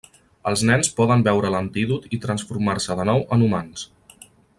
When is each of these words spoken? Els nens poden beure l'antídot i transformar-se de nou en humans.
Els 0.51 0.61
nens 0.69 0.87
poden 0.99 1.25
beure 1.27 1.51
l'antídot 1.55 2.07
i 2.17 2.21
transformar-se 2.23 2.97
de 3.01 3.07
nou 3.11 3.23
en 3.37 3.45
humans. 3.49 3.85